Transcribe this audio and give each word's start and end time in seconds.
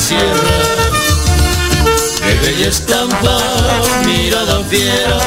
Sierra. 0.00 0.78
De 2.24 2.34
bella 2.46 2.68
estampa, 2.68 3.38
mirada 4.04 4.62
fiera, 4.64 5.18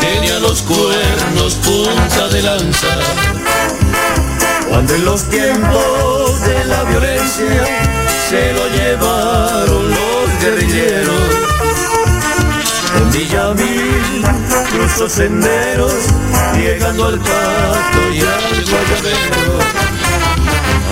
tenía 0.00 0.38
los 0.40 0.62
cuernos 0.62 1.54
punta 1.54 2.28
de 2.28 2.42
lanza. 2.42 2.88
Cuando 4.68 4.94
en 4.94 5.04
los 5.04 5.24
tiempos 5.28 6.40
de 6.42 6.64
la 6.64 6.82
violencia 6.84 7.64
se 8.28 8.52
lo 8.52 8.68
llevaron 8.68 9.90
los 9.90 10.42
guerrilleros. 10.42 11.22
Con 12.92 13.10
Villamil 13.12 14.24
cruzó 14.72 15.08
senderos, 15.08 15.94
llegando 16.56 17.06
al 17.06 17.18
pasto 17.18 18.00
y 18.12 18.20
al 18.20 18.64
guayabero. 18.64 19.91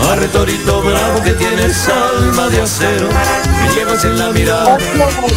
Arre 0.08 0.26
torito 0.28 0.82
bravo 0.82 1.22
que 1.22 1.32
tienes 1.32 1.88
alma 1.88 2.48
de 2.48 2.62
acero, 2.62 3.08
me 3.08 3.74
llevas 3.74 4.04
en 4.04 4.18
la 4.18 4.30
mirada. 4.30 4.78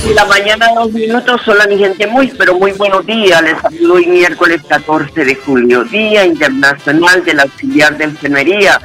Y 0.09 0.13
la 0.13 0.25
mañana, 0.25 0.67
dos 0.75 0.91
minutos. 0.91 1.41
Hola, 1.47 1.67
mi 1.67 1.77
gente, 1.77 2.07
muy, 2.07 2.27
pero 2.29 2.55
muy 2.55 2.71
buenos 2.71 3.05
días. 3.05 3.41
Les 3.41 3.59
saludo 3.59 3.95
hoy 3.95 4.07
miércoles 4.07 4.61
14 4.67 5.25
de 5.25 5.35
julio, 5.35 5.83
Día 5.83 6.25
Internacional 6.25 7.23
del 7.23 7.41
Auxiliar 7.41 7.97
de 7.97 8.05
Enfermería. 8.05 8.79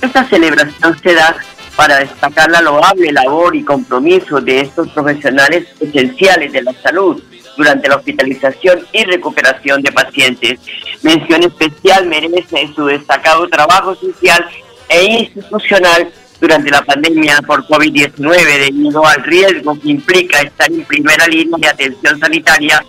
Esta 0.00 0.28
celebración 0.28 0.96
se 1.02 1.14
da 1.14 1.34
para 1.76 1.98
destacar 1.98 2.50
la 2.50 2.60
loable 2.60 3.10
labor 3.10 3.56
y 3.56 3.64
compromiso 3.64 4.40
de 4.40 4.60
estos 4.60 4.88
profesionales 4.90 5.66
esenciales 5.80 6.52
de 6.52 6.62
la 6.62 6.72
salud 6.74 7.22
durante 7.56 7.88
la 7.88 7.96
hospitalización 7.96 8.86
y 8.92 9.04
recuperación 9.04 9.82
de 9.82 9.92
pacientes. 9.92 10.60
Mención 11.02 11.42
especial 11.42 12.06
merece 12.06 12.70
su 12.74 12.86
destacado 12.86 13.48
trabajo 13.48 13.94
social 13.94 14.46
e 14.92 15.04
institucional 15.04 16.10
durante 16.40 16.70
la 16.70 16.82
pandemia 16.82 17.40
por 17.46 17.64
COVID-19 17.66 18.58
debido 18.58 19.06
al 19.06 19.22
riesgo 19.22 19.78
que 19.80 19.90
implica 19.90 20.40
estar 20.40 20.70
en 20.70 20.84
primera 20.84 21.26
línea 21.26 21.56
de 21.58 21.68
atención 21.68 22.18
sanitaria 22.18 22.84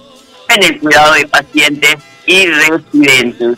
en 0.50 0.64
el 0.64 0.80
cuidado 0.80 1.14
de 1.14 1.28
pacientes 1.28 1.96
y 2.26 2.46
residentes. 2.48 3.58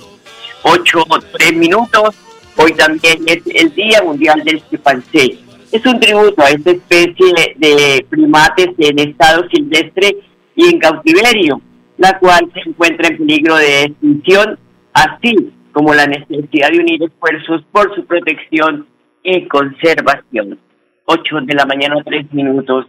8 0.63 1.05
o 1.07 1.19
3 1.19 1.53
minutos. 1.53 2.15
Hoy 2.57 2.73
también 2.73 3.23
es 3.25 3.41
el 3.53 3.73
Día 3.73 4.01
Mundial 4.03 4.43
del 4.43 4.61
Chimpancé. 4.69 5.37
Es 5.71 5.85
un 5.85 5.99
tributo 5.99 6.41
a 6.41 6.49
esta 6.49 6.71
especie 6.71 7.33
de 7.57 8.05
primates 8.09 8.69
en 8.77 8.99
estado 8.99 9.47
silvestre 9.49 10.17
y 10.55 10.69
en 10.69 10.79
cautiverio, 10.79 11.61
la 11.97 12.17
cual 12.19 12.49
se 12.53 12.69
encuentra 12.69 13.07
en 13.07 13.17
peligro 13.17 13.57
de 13.57 13.83
extinción, 13.83 14.59
así 14.93 15.51
como 15.75 15.93
la 15.93 16.07
necesidad 16.07 16.69
de 16.71 16.79
unir 16.79 17.03
esfuerzos 17.03 17.61
por 17.69 17.93
su 17.93 18.05
protección 18.07 18.87
y 19.21 19.45
conservación. 19.45 20.57
8 21.03 21.21
de 21.45 21.53
la 21.53 21.65
mañana, 21.65 21.97
3 22.01 22.31
minutos. 22.31 22.85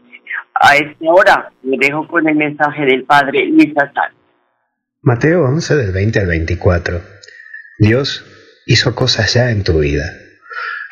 A 0.55 0.77
esta 0.77 1.05
hora 1.11 1.51
me 1.65 1.77
dejo 1.81 2.07
con 2.07 2.29
el 2.29 2.37
mensaje 2.37 2.85
del 2.85 3.03
Padre 3.03 3.47
Luis 3.47 3.77
Azar. 3.77 4.13
Mateo 5.03 5.47
11 5.47 5.75
del 5.75 5.93
20 5.93 6.21
al 6.21 6.27
24. 6.29 7.01
Dios 7.81 8.25
hizo 8.67 8.95
cosas 8.95 9.35
ya 9.35 9.51
en 9.51 9.65
tu 9.65 9.81
vida. 9.81 10.05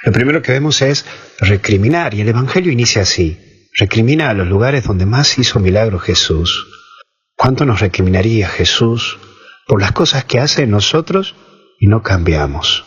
Lo 0.04 0.10
primero 0.10 0.43
que 0.43 0.50
vemos 0.50 0.83
es 0.83 1.06
recriminar 1.38 2.12
y 2.15 2.22
el 2.22 2.28
Evangelio 2.28 2.72
inicia 2.72 3.03
así. 3.03 3.69
Recrimina 3.78 4.31
a 4.31 4.34
los 4.34 4.49
lugares 4.49 4.83
donde 4.83 5.06
más 5.06 5.38
hizo 5.38 5.60
milagro 5.60 6.00
Jesús. 6.00 6.66
¿Cuánto 7.37 7.65
nos 7.65 7.78
recriminaría 7.78 8.49
Jesús 8.49 9.16
por 9.69 9.81
las 9.81 9.93
cosas 9.93 10.25
que 10.25 10.41
hace 10.41 10.65
en 10.65 10.72
nosotros 10.72 11.37
y 11.78 11.86
no 11.86 12.02
cambiamos? 12.02 12.84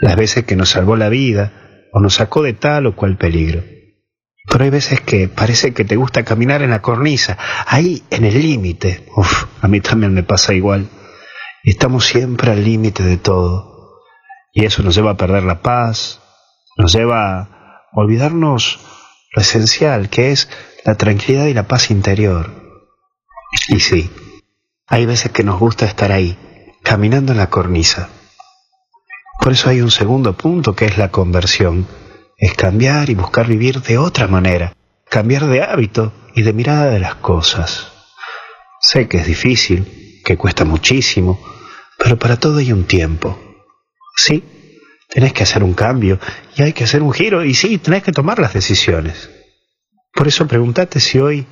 Las 0.00 0.16
veces 0.16 0.44
que 0.44 0.56
nos 0.56 0.70
salvó 0.70 0.96
la 0.96 1.08
vida 1.08 1.88
o 1.92 2.00
nos 2.00 2.14
sacó 2.14 2.42
de 2.42 2.52
tal 2.52 2.86
o 2.86 2.96
cual 2.96 3.16
peligro. 3.16 3.62
Pero 4.48 4.64
hay 4.64 4.70
veces 4.70 5.00
que 5.00 5.28
parece 5.28 5.74
que 5.74 5.84
te 5.84 5.96
gusta 5.96 6.24
caminar 6.24 6.62
en 6.62 6.70
la 6.70 6.82
cornisa, 6.82 7.36
ahí 7.66 8.02
en 8.10 8.24
el 8.24 8.40
límite. 8.40 9.06
Uf, 9.16 9.44
a 9.60 9.68
mí 9.68 9.80
también 9.80 10.14
me 10.14 10.22
pasa 10.22 10.54
igual. 10.54 10.88
Estamos 11.64 12.04
siempre 12.04 12.52
al 12.52 12.62
límite 12.62 13.02
de 13.02 13.16
todo. 13.16 14.02
Y 14.52 14.64
eso 14.64 14.82
nos 14.82 14.94
lleva 14.94 15.12
a 15.12 15.16
perder 15.16 15.42
la 15.42 15.62
paz, 15.62 16.20
nos 16.78 16.92
lleva 16.92 17.40
a 17.40 17.90
olvidarnos 17.92 18.78
lo 19.34 19.42
esencial, 19.42 20.08
que 20.08 20.30
es 20.30 20.48
la 20.84 20.94
tranquilidad 20.94 21.46
y 21.46 21.54
la 21.54 21.66
paz 21.66 21.90
interior. 21.90 22.52
Y 23.68 23.80
sí, 23.80 24.10
hay 24.86 25.06
veces 25.06 25.32
que 25.32 25.42
nos 25.42 25.58
gusta 25.58 25.84
estar 25.84 26.12
ahí, 26.12 26.38
caminando 26.86 27.32
en 27.32 27.38
la 27.38 27.50
cornisa. 27.50 28.10
Por 29.40 29.52
eso 29.52 29.68
hay 29.68 29.80
un 29.80 29.90
segundo 29.90 30.34
punto 30.34 30.76
que 30.76 30.84
es 30.84 30.96
la 30.96 31.10
conversión. 31.10 31.84
Es 32.38 32.54
cambiar 32.54 33.10
y 33.10 33.16
buscar 33.16 33.48
vivir 33.48 33.82
de 33.82 33.98
otra 33.98 34.28
manera, 34.28 34.72
cambiar 35.10 35.46
de 35.46 35.62
hábito 35.62 36.12
y 36.36 36.42
de 36.42 36.52
mirada 36.52 36.90
de 36.90 37.00
las 37.00 37.16
cosas. 37.16 37.88
Sé 38.80 39.08
que 39.08 39.16
es 39.16 39.26
difícil, 39.26 40.22
que 40.24 40.36
cuesta 40.36 40.64
muchísimo, 40.64 41.40
pero 41.98 42.20
para 42.20 42.38
todo 42.38 42.58
hay 42.58 42.72
un 42.72 42.84
tiempo. 42.84 43.36
Sí, 44.14 44.44
tenés 45.08 45.32
que 45.32 45.42
hacer 45.42 45.64
un 45.64 45.74
cambio 45.74 46.20
y 46.56 46.62
hay 46.62 46.72
que 46.72 46.84
hacer 46.84 47.02
un 47.02 47.12
giro 47.12 47.44
y 47.44 47.54
sí, 47.54 47.78
tenés 47.78 48.04
que 48.04 48.12
tomar 48.12 48.38
las 48.38 48.54
decisiones. 48.54 49.28
Por 50.12 50.28
eso 50.28 50.46
pregúntate 50.46 51.00
si 51.00 51.18
hoy, 51.18 51.46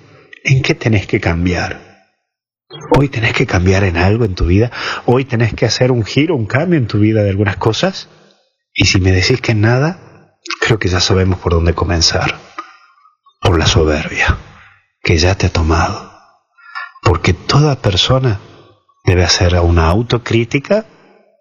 ¿en 0.44 0.62
qué 0.62 0.76
tenés 0.76 1.08
que 1.08 1.18
cambiar? 1.18 1.93
Hoy 2.96 3.08
tenés 3.08 3.32
que 3.32 3.46
cambiar 3.46 3.84
en 3.84 3.96
algo 3.96 4.24
en 4.24 4.34
tu 4.34 4.46
vida, 4.46 4.70
hoy 5.06 5.24
tenés 5.24 5.54
que 5.54 5.66
hacer 5.66 5.90
un 5.90 6.04
giro, 6.04 6.36
un 6.36 6.46
cambio 6.46 6.78
en 6.78 6.86
tu 6.86 6.98
vida 6.98 7.22
de 7.22 7.30
algunas 7.30 7.56
cosas. 7.56 8.08
Y 8.72 8.86
si 8.86 9.00
me 9.00 9.12
decís 9.12 9.40
que 9.40 9.54
nada, 9.54 10.38
creo 10.60 10.78
que 10.78 10.88
ya 10.88 11.00
sabemos 11.00 11.38
por 11.38 11.52
dónde 11.52 11.74
comenzar. 11.74 12.38
Por 13.40 13.58
la 13.58 13.66
soberbia, 13.66 14.38
que 15.02 15.18
ya 15.18 15.34
te 15.34 15.46
ha 15.46 15.52
tomado. 15.52 16.12
Porque 17.02 17.32
toda 17.34 17.80
persona 17.80 18.40
debe 19.04 19.24
hacer 19.24 19.54
una 19.60 19.88
autocrítica 19.88 20.86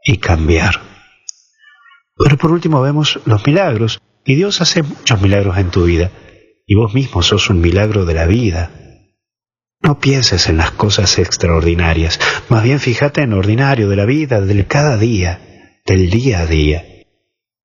y 0.03 0.17
cambiar. 0.17 0.81
Pero 2.17 2.37
por 2.37 2.51
último 2.51 2.81
vemos 2.81 3.19
los 3.25 3.45
milagros, 3.47 3.99
y 4.25 4.35
Dios 4.35 4.61
hace 4.61 4.83
muchos 4.83 5.21
milagros 5.21 5.57
en 5.57 5.71
tu 5.71 5.85
vida, 5.85 6.11
y 6.67 6.75
vos 6.75 6.93
mismo 6.93 7.23
sos 7.23 7.49
un 7.49 7.61
milagro 7.61 8.05
de 8.05 8.13
la 8.13 8.25
vida. 8.25 8.82
No 9.85 9.99
pienses 9.99 10.47
en 10.47 10.55
las 10.55 10.71
cosas 10.71 11.19
extraordinarias, 11.19 12.17
más 12.47 12.63
bien 12.63 12.79
fíjate 12.79 13.21
en 13.21 13.31
lo 13.31 13.39
ordinario 13.39 13.89
de 13.89 13.97
la 13.97 14.05
vida, 14.05 14.39
del 14.39 14.65
cada 14.65 14.95
día, 14.95 15.81
del 15.85 16.09
día 16.09 16.39
a 16.39 16.45
día. 16.45 16.85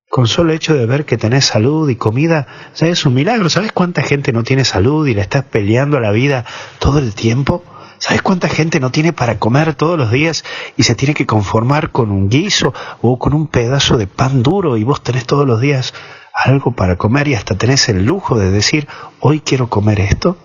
Con 0.09 0.27
solo 0.27 0.51
hecho 0.51 0.73
de 0.75 0.85
ver 0.85 1.05
que 1.05 1.17
tenés 1.17 1.45
salud 1.45 1.89
y 1.89 1.95
comida, 1.95 2.45
ya 2.75 2.87
es 2.87 3.05
un 3.05 3.13
milagro. 3.13 3.49
¿Sabes 3.49 3.71
cuánta 3.71 4.01
gente 4.01 4.33
no 4.33 4.43
tiene 4.43 4.65
salud 4.65 5.07
y 5.07 5.13
la 5.13 5.21
estás 5.21 5.45
peleando 5.45 5.95
a 5.95 6.01
la 6.01 6.11
vida 6.11 6.43
todo 6.79 6.99
el 6.99 7.15
tiempo? 7.15 7.63
¿Sabes 7.99 8.21
cuánta 8.21 8.49
gente 8.49 8.81
no 8.81 8.91
tiene 8.91 9.13
para 9.13 9.39
comer 9.39 9.75
todos 9.75 9.97
los 9.97 10.11
días 10.11 10.43
y 10.75 10.83
se 10.83 10.95
tiene 10.95 11.13
que 11.13 11.25
conformar 11.25 11.91
con 11.91 12.11
un 12.11 12.27
guiso 12.27 12.73
o 13.01 13.17
con 13.17 13.33
un 13.33 13.47
pedazo 13.47 13.95
de 13.95 14.07
pan 14.07 14.43
duro 14.43 14.75
y 14.75 14.83
vos 14.83 15.01
tenés 15.03 15.25
todos 15.25 15.47
los 15.47 15.61
días 15.61 15.93
algo 16.33 16.73
para 16.73 16.97
comer 16.97 17.29
y 17.29 17.35
hasta 17.35 17.55
tenés 17.55 17.87
el 17.87 18.03
lujo 18.03 18.37
de 18.37 18.51
decir, 18.51 18.89
hoy 19.21 19.39
quiero 19.39 19.69
comer 19.69 20.01
esto? 20.01 20.35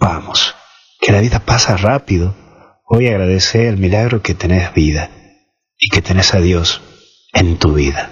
Vamos, 0.00 0.56
que 0.98 1.12
la 1.12 1.20
vida 1.20 1.40
pasa 1.40 1.76
rápido. 1.76 2.34
Hoy 2.86 3.06
agradece 3.06 3.68
el 3.68 3.76
milagro 3.76 4.22
que 4.22 4.34
tenés 4.34 4.72
vida 4.72 5.10
y 5.78 5.90
que 5.90 6.00
tenés 6.00 6.34
a 6.34 6.40
Dios 6.40 6.80
en 7.34 7.58
tu 7.58 7.74
vida. 7.74 8.08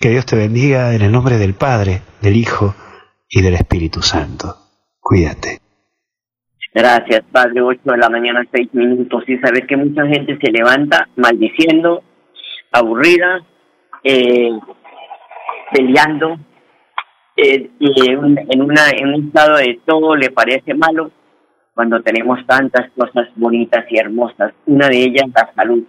Que 0.00 0.08
Dios 0.08 0.26
te 0.26 0.34
bendiga 0.34 0.92
en 0.92 1.02
el 1.02 1.12
nombre 1.12 1.38
del 1.38 1.54
Padre, 1.54 2.02
del 2.20 2.34
Hijo 2.34 2.74
y 3.28 3.42
del 3.42 3.54
Espíritu 3.54 4.02
Santo. 4.02 4.56
Cuídate. 4.98 5.58
Gracias, 6.74 7.22
Padre. 7.30 7.62
8 7.62 7.80
de 7.84 7.96
la 7.98 8.08
mañana, 8.08 8.44
6 8.50 8.74
minutos. 8.74 9.22
Y 9.28 9.38
saber 9.38 9.68
que 9.68 9.76
mucha 9.76 10.04
gente 10.06 10.36
se 10.42 10.50
levanta 10.50 11.08
maldiciendo, 11.14 12.02
aburrida, 12.72 13.46
eh, 14.02 14.50
peleando, 15.72 16.38
eh, 17.36 17.70
y 17.78 18.10
en, 18.10 18.18
una, 18.62 18.90
en 18.90 19.08
un 19.08 19.26
estado 19.26 19.56
de 19.56 19.80
todo 19.84 20.16
le 20.16 20.30
parece 20.30 20.74
malo 20.74 21.10
cuando 21.74 22.02
tenemos 22.02 22.44
tantas 22.46 22.90
cosas 22.92 23.28
bonitas 23.36 23.84
y 23.90 23.98
hermosas. 23.98 24.52
Una 24.66 24.88
de 24.88 24.98
ellas, 24.98 25.26
la 25.34 25.52
salud. 25.54 25.84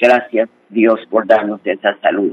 Gracias, 0.00 0.48
Dios, 0.68 1.00
por 1.08 1.26
darnos 1.26 1.60
esa 1.64 1.96
salud. 2.00 2.32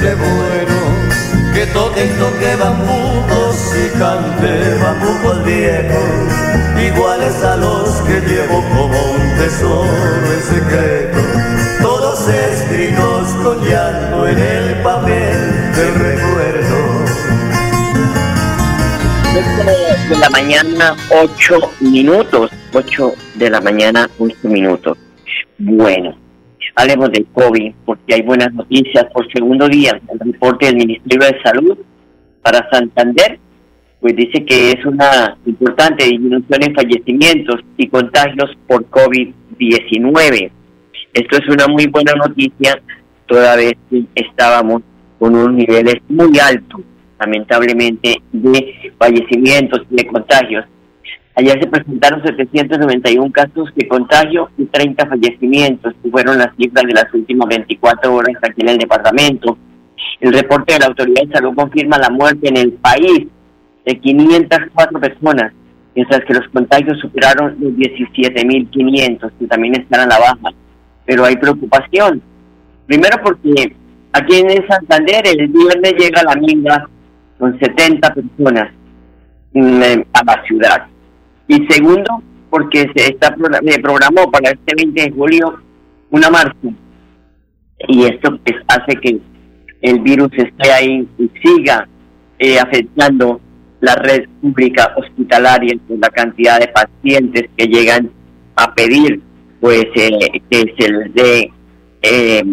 Que 0.00 1.66
toquen, 1.72 2.08
toque 2.18 2.56
bambucos 2.56 3.56
y 3.74 3.98
cante 3.98 4.74
bambucos 4.80 5.44
viejos, 5.44 6.32
iguales 6.80 7.42
a 7.42 7.56
los 7.56 7.90
que 8.02 8.20
llevo 8.20 8.62
como 8.68 9.12
un 9.12 9.38
tesoro 9.38 10.32
en 10.34 10.42
secreto, 10.42 11.18
todos 11.82 12.28
escritos 12.28 13.28
con 13.42 13.60
llanto 13.64 14.28
en 14.28 14.38
el 14.38 14.82
papel 14.82 15.72
del 15.74 15.94
recuerdo. 15.94 16.78
de 20.08 20.16
la 20.16 20.30
mañana, 20.30 20.96
ocho 21.10 21.72
minutos, 21.80 22.50
ocho 22.72 23.14
de 23.34 23.50
la 23.50 23.60
mañana, 23.60 24.08
ocho 24.18 24.36
minutos. 24.44 24.96
Bueno, 25.58 26.16
Hablemos 26.78 27.10
del 27.10 27.26
COVID, 27.32 27.72
porque 27.84 28.14
hay 28.14 28.22
buenas 28.22 28.54
noticias. 28.54 29.06
Por 29.12 29.28
segundo 29.32 29.66
día, 29.66 30.00
el 30.12 30.20
reporte 30.20 30.66
del 30.66 30.76
Ministerio 30.76 31.26
de 31.26 31.42
Salud 31.42 31.76
para 32.40 32.70
Santander, 32.70 33.36
pues 33.98 34.14
dice 34.14 34.44
que 34.44 34.70
es 34.70 34.86
una 34.86 35.36
importante 35.44 36.04
disminución 36.04 36.62
en 36.62 36.74
fallecimientos 36.76 37.56
y 37.76 37.88
contagios 37.88 38.56
por 38.68 38.88
COVID-19. 38.90 40.52
Esto 41.14 41.36
es 41.36 41.48
una 41.48 41.66
muy 41.66 41.88
buena 41.88 42.12
noticia, 42.12 42.80
toda 43.26 43.56
vez 43.56 43.72
que 43.90 44.04
estábamos 44.14 44.82
con 45.18 45.34
unos 45.34 45.54
niveles 45.54 45.96
muy 46.08 46.38
altos, 46.38 46.82
lamentablemente, 47.18 48.22
de 48.30 48.92
fallecimientos 48.96 49.80
y 49.90 49.96
de 49.96 50.06
contagios. 50.06 50.64
Ayer 51.38 51.56
se 51.60 51.68
presentaron 51.68 52.20
791 52.20 53.30
casos 53.30 53.72
de 53.76 53.86
contagio 53.86 54.50
y 54.58 54.64
30 54.64 55.06
fallecimientos, 55.06 55.94
que 56.02 56.10
fueron 56.10 56.36
las 56.36 56.48
cifras 56.56 56.84
de 56.84 56.92
las 56.92 57.14
últimas 57.14 57.46
24 57.46 58.12
horas 58.12 58.34
aquí 58.42 58.62
en 58.62 58.70
el 58.70 58.78
departamento. 58.78 59.56
El 60.18 60.32
reporte 60.32 60.72
de 60.72 60.80
la 60.80 60.86
Autoridad 60.86 61.22
de 61.22 61.32
Salud 61.32 61.54
confirma 61.54 61.96
la 61.96 62.10
muerte 62.10 62.48
en 62.48 62.56
el 62.56 62.72
país 62.72 63.28
de 63.86 64.00
504 64.00 64.98
personas, 64.98 65.52
mientras 65.94 66.24
que 66.24 66.34
los 66.34 66.48
contagios 66.48 66.98
superaron 66.98 67.56
los 67.60 67.72
17.500, 67.74 69.30
que 69.38 69.46
también 69.46 69.80
están 69.80 70.00
a 70.00 70.06
la 70.06 70.18
baja. 70.18 70.56
Pero 71.06 71.24
hay 71.24 71.36
preocupación. 71.36 72.20
Primero 72.88 73.16
porque 73.22 73.76
aquí 74.12 74.40
en 74.40 74.66
Santander 74.66 75.24
el 75.24 75.46
viernes 75.46 75.94
llega 75.96 76.24
la 76.24 76.34
minga 76.34 76.88
con 77.38 77.56
70 77.60 78.12
personas 78.12 78.72
mm, 79.52 80.00
a 80.14 80.24
la 80.24 80.42
ciudad 80.48 80.88
y 81.48 81.66
segundo, 81.68 82.22
porque 82.50 82.90
se 82.94 83.08
está 83.08 83.34
programó 83.82 84.30
para 84.30 84.50
este 84.50 84.74
20 84.76 85.02
de 85.02 85.10
julio 85.10 85.58
una 86.10 86.30
marcha. 86.30 86.68
Y 87.88 88.04
esto 88.04 88.38
pues, 88.44 88.56
hace 88.68 89.00
que 89.00 89.20
el 89.82 90.00
virus 90.00 90.30
esté 90.36 90.70
ahí 90.70 91.08
y 91.18 91.30
siga 91.42 91.88
eh, 92.38 92.58
afectando 92.58 93.40
la 93.80 93.94
red 93.94 94.24
pública 94.40 94.92
hospitalaria 94.96 95.74
con 95.86 96.00
la 96.00 96.08
cantidad 96.10 96.58
de 96.58 96.68
pacientes 96.68 97.44
que 97.56 97.66
llegan 97.66 98.10
a 98.56 98.74
pedir 98.74 99.22
pues 99.60 99.86
eh, 99.94 100.42
que 100.50 100.74
se 100.78 100.92
les 100.92 101.14
dé 101.14 101.52
eh, 102.02 102.44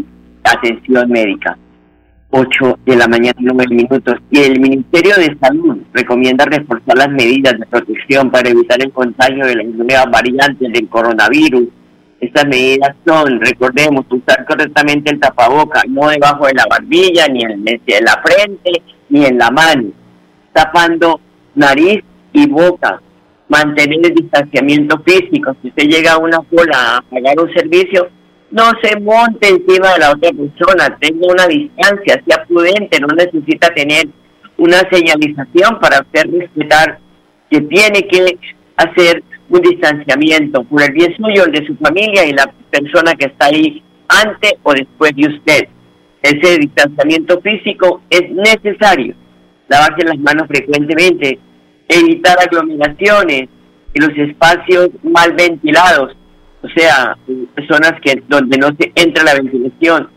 atención 0.43 1.09
médica. 1.09 1.57
8 2.29 2.79
de 2.85 2.95
la 2.95 3.07
mañana, 3.07 3.35
9 3.39 3.65
minutos. 3.69 4.15
Y 4.29 4.39
el 4.39 4.59
Ministerio 4.59 5.15
de 5.15 5.37
Salud 5.39 5.77
recomienda 5.93 6.45
reforzar 6.45 6.97
las 6.97 7.09
medidas 7.09 7.57
de 7.59 7.65
protección 7.65 8.29
para 8.29 8.49
evitar 8.49 8.81
el 8.81 8.91
contagio 8.91 9.45
de 9.45 9.55
las 9.55 9.65
nuevas 9.67 10.11
variantes 10.11 10.71
del 10.71 10.87
coronavirus. 10.89 11.67
Estas 12.19 12.47
medidas 12.47 12.95
son, 13.05 13.39
recordemos, 13.39 14.05
usar 14.09 14.45
correctamente 14.45 15.11
el 15.11 15.19
tapaboca, 15.19 15.83
no 15.87 16.09
debajo 16.09 16.47
de 16.47 16.53
la 16.53 16.65
barbilla, 16.69 17.27
ni 17.27 17.43
en 17.43 17.65
la 17.65 18.23
frente, 18.23 18.81
ni 19.09 19.25
en 19.25 19.37
la 19.37 19.51
mano, 19.51 19.89
tapando 20.53 21.19
nariz 21.53 22.03
y 22.33 22.49
boca, 22.49 23.01
mantener 23.47 23.99
el 24.03 24.15
distanciamiento 24.15 24.99
físico. 25.05 25.55
Si 25.61 25.67
usted 25.67 25.83
llega 25.87 26.13
a 26.13 26.17
una 26.17 26.39
cola 26.39 26.97
a 26.97 27.01
pagar 27.01 27.39
un 27.39 27.53
servicio, 27.53 28.09
no 28.55 28.71
se 28.81 28.97
monte 29.01 29.49
encima 29.49 29.91
de 29.91 29.99
la 29.99 30.11
otra 30.11 30.31
persona, 30.31 30.97
tenga 31.01 31.27
una 31.27 31.45
distancia, 31.45 32.23
sea 32.25 32.45
prudente, 32.45 32.97
no 33.01 33.07
necesita 33.07 33.67
tener 33.73 34.07
una 34.57 34.79
señalización 34.89 35.77
para 35.81 35.97
hacer 35.97 36.31
respetar 36.31 36.99
que 37.51 37.59
tiene 37.59 38.07
que 38.07 38.39
hacer 38.77 39.23
un 39.49 39.59
distanciamiento 39.59 40.63
por 40.63 40.83
el 40.83 40.93
bien 40.93 41.13
suyo, 41.17 41.43
el 41.43 41.51
de 41.51 41.67
su 41.67 41.75
familia 41.75 42.25
y 42.25 42.31
la 42.31 42.49
persona 42.71 43.13
que 43.15 43.25
está 43.25 43.47
ahí 43.47 43.83
antes 44.07 44.53
o 44.63 44.71
después 44.71 45.11
de 45.17 45.27
usted. 45.27 45.67
Ese 46.21 46.57
distanciamiento 46.57 47.41
físico 47.41 48.03
es 48.09 48.23
necesario. 48.31 49.15
Lavarse 49.67 50.05
las 50.05 50.17
manos 50.19 50.47
frecuentemente, 50.47 51.39
evitar 51.89 52.37
aglomeraciones 52.39 53.49
en 53.93 54.07
los 54.07 54.17
espacios 54.17 54.91
mal 55.03 55.33
ventilados, 55.33 56.15
o 56.65 56.79
sea, 56.79 57.17
zonas 57.67 57.93
que 58.01 58.23
donde 58.27 58.57
no 58.57 58.67
se 58.79 58.91
entra 58.95 59.23
la 59.23 59.35
ventilación. 59.35 60.09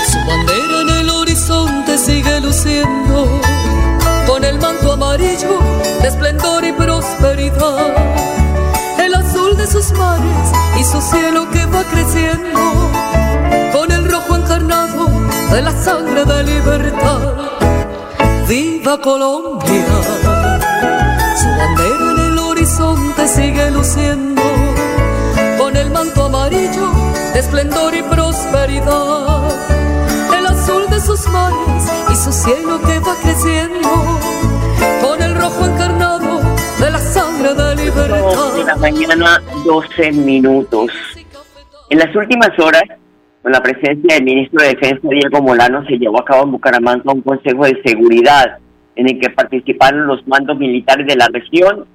su 0.09 0.17
bandera 0.25 0.81
en 0.83 0.89
el 1.01 1.09
horizonte 1.09 1.97
sigue 1.97 2.39
luciendo, 2.39 3.41
con 4.25 4.45
el 4.45 4.57
manto 4.57 4.93
amarillo 4.93 5.59
de 6.01 6.07
esplendor 6.07 6.63
y 6.63 6.71
prosperidad, 6.71 7.93
el 9.03 9.13
azul 9.15 9.57
de 9.57 9.67
sus 9.67 9.91
mares 9.91 10.49
y 10.79 10.83
su 10.85 11.01
cielo 11.01 11.49
que 11.51 11.65
va 11.65 11.83
creciendo, 11.83 12.59
con 13.73 13.91
el 13.91 14.09
rojo 14.09 14.37
encarnado 14.37 15.09
de 15.51 15.61
la 15.61 15.71
sangre 15.71 16.23
de 16.23 16.43
libertad. 16.43 17.35
Viva 18.47 18.97
Colombia, 19.01 19.85
su 21.35 21.49
bandera 21.49 22.11
en 22.13 22.31
el 22.31 22.37
horizonte 22.37 23.27
sigue 23.27 23.71
luciendo, 23.71 24.28
esplendor 27.39 27.95
y 27.95 28.01
prosperidad. 28.03 29.49
El 30.37 30.45
azul 30.45 30.83
de 30.89 30.99
sus 30.99 31.27
mares 31.29 31.89
y 32.11 32.15
su 32.15 32.31
cielo 32.33 32.79
que 32.81 32.99
va 32.99 33.15
creciendo, 33.23 33.89
con 35.01 35.21
el 35.21 35.35
rojo 35.35 35.65
encarnado 35.65 36.41
de 36.79 36.91
la 36.91 36.99
sangre 36.99 37.53
de 37.53 37.75
libertad. 37.77 38.55
De 38.55 38.63
la 38.65 38.75
mañana, 38.75 39.41
12 39.65 40.11
minutos. 40.11 40.91
En 41.89 41.99
las 41.99 42.13
últimas 42.13 42.51
horas, 42.59 42.83
con 43.41 43.53
la 43.53 43.63
presencia 43.63 44.15
del 44.15 44.23
ministro 44.25 44.61
de 44.61 44.75
Defensa 44.75 45.07
Diego 45.09 45.41
Molano, 45.41 45.85
se 45.85 45.97
llevó 45.97 46.19
a 46.19 46.25
cabo 46.25 46.43
en 46.43 46.51
Bucaramanga 46.51 47.13
un 47.13 47.21
consejo 47.21 47.63
de 47.65 47.81
seguridad 47.85 48.57
en 48.97 49.07
el 49.07 49.19
que 49.19 49.29
participaron 49.29 50.07
los 50.07 50.27
mandos 50.27 50.57
militares 50.57 51.07
de 51.07 51.15
la 51.15 51.29
región, 51.31 51.85